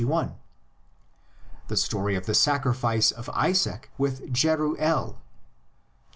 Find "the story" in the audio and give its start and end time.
1.67-2.15